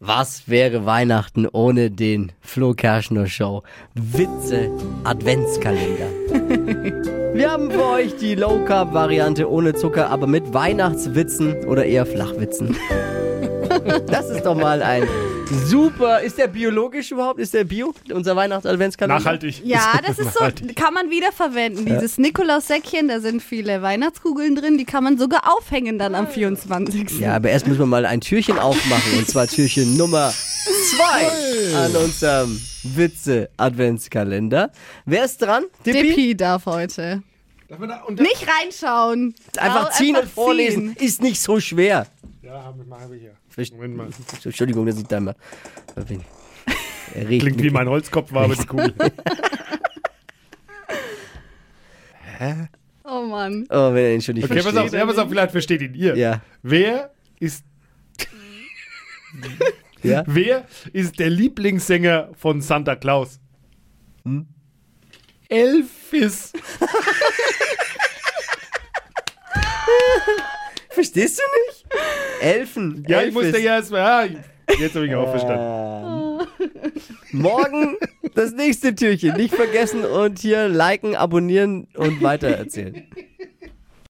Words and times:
Was 0.00 0.48
wäre 0.48 0.86
Weihnachten 0.86 1.48
ohne 1.50 1.90
den 1.90 2.30
Flo 2.40 2.72
Kerschner 2.72 3.26
Show? 3.26 3.64
Witze 3.94 4.70
Adventskalender. 5.02 6.06
Wir 7.34 7.50
haben 7.50 7.68
für 7.68 7.84
euch 7.84 8.16
die 8.16 8.36
Low 8.36 8.64
Carb 8.64 8.94
Variante 8.94 9.50
ohne 9.50 9.74
Zucker, 9.74 10.08
aber 10.08 10.28
mit 10.28 10.54
Weihnachtswitzen 10.54 11.64
oder 11.64 11.84
eher 11.84 12.06
Flachwitzen. 12.06 12.76
Das 14.06 14.28
ist 14.28 14.44
doch 14.44 14.56
mal 14.56 14.82
ein 14.82 15.04
super. 15.66 16.20
Ist 16.20 16.38
der 16.38 16.48
biologisch 16.48 17.10
überhaupt? 17.10 17.38
Ist 17.40 17.54
der 17.54 17.64
bio? 17.64 17.94
Unser 18.12 18.36
Weihnachts-Adventskalender? 18.36 19.18
Nachhaltig. 19.18 19.62
Ja, 19.64 20.00
das 20.06 20.18
ist 20.18 20.34
so, 20.34 20.44
kann 20.74 20.94
man 20.94 21.10
wiederverwenden. 21.10 21.86
Dieses 21.86 22.18
Nikolaus-Säckchen, 22.18 23.08
da 23.08 23.20
sind 23.20 23.42
viele 23.42 23.82
Weihnachtskugeln 23.82 24.56
drin, 24.56 24.78
die 24.78 24.84
kann 24.84 25.04
man 25.04 25.18
sogar 25.18 25.42
aufhängen 25.56 25.98
dann 25.98 26.14
am 26.14 26.28
24. 26.28 27.20
Ja, 27.20 27.36
aber 27.36 27.50
erst 27.50 27.66
müssen 27.66 27.80
wir 27.80 27.86
mal 27.86 28.06
ein 28.06 28.20
Türchen 28.20 28.58
aufmachen. 28.58 29.18
Und 29.18 29.28
zwar 29.28 29.46
Türchen 29.46 29.96
Nummer 29.96 30.32
zwei 30.90 31.76
an 31.76 31.96
unserem 31.96 32.60
Witze-Adventskalender. 32.82 34.70
Wer 35.04 35.24
ist 35.24 35.38
dran? 35.42 35.64
Dippi? 35.84 36.02
Dippi 36.02 36.36
darf 36.36 36.66
heute. 36.66 37.22
Darf 37.68 37.78
man 37.78 37.88
da- 37.90 38.02
und 38.02 38.18
Nicht 38.20 38.46
reinschauen. 38.48 39.34
Einfach 39.58 39.90
ziehen 39.92 40.16
einfach 40.16 40.28
und 40.28 40.34
vorlesen. 40.34 40.96
Ist 40.98 41.22
nicht 41.22 41.40
so 41.40 41.60
schwer. 41.60 42.06
Ja, 42.48 42.62
haben 42.64 42.78
wir 42.78 42.86
mal 42.86 42.98
haben 43.00 43.12
wir 43.12 43.18
hier. 43.20 43.36
Verst- 43.54 43.74
Moment 43.74 43.94
mal. 43.94 44.08
Entschuldigung, 44.42 44.86
dass 44.86 44.96
ich 44.96 45.04
da 45.06 45.20
mal. 45.20 45.34
Regt 47.14 47.42
Klingt 47.42 47.58
wie 47.58 47.64
mich. 47.64 47.72
mein 47.72 47.86
Holzkopf 47.88 48.32
war, 48.32 48.44
aber 48.44 48.54
die 48.56 48.64
Kugel. 48.66 48.94
Oh 53.04 53.22
Mann. 53.26 53.66
Oh, 53.70 53.92
wenn 53.94 54.04
er 54.04 54.14
ihn 54.14 54.22
schon 54.22 54.34
nicht 54.36 54.44
Okay, 54.44 54.56
pass 54.58 54.66
auf, 54.68 54.72
versteht. 54.74 55.00
ja, 55.00 55.06
pass 55.06 55.18
auf, 55.18 55.28
vielleicht 55.28 55.50
versteht 55.50 55.80
ihn 55.82 55.94
ihr. 55.94 56.16
Ja. 56.16 56.40
Wer 56.62 57.12
ist, 57.40 57.64
Ja? 60.04 60.22
wer 60.26 60.64
ist 60.92 61.18
der 61.18 61.30
Lieblingssänger 61.30 62.30
von 62.36 62.60
Santa 62.60 62.94
Claus? 62.96 63.40
Hm? 64.24 64.46
Elvis. 65.48 66.52
Verstehst 70.90 71.38
du 71.38 71.42
nicht? 71.66 71.67
Elfen. 72.40 73.04
Ja, 73.08 73.18
ich 73.18 73.26
Elvis. 73.28 73.34
musste 73.34 73.58
ja 73.60 73.76
erst 73.76 73.90
mal. 73.90 74.30
Ja, 74.30 74.38
jetzt 74.78 74.94
habe 74.94 75.06
ich 75.06 75.14
auch 75.14 75.30
verstanden. 75.30 76.46
Morgen 77.32 77.96
das 78.34 78.52
nächste 78.52 78.94
Türchen. 78.94 79.36
Nicht 79.36 79.54
vergessen 79.54 80.04
und 80.04 80.38
hier 80.38 80.68
liken, 80.68 81.16
abonnieren 81.16 81.88
und 81.96 82.22
weitererzählen. 82.22 83.04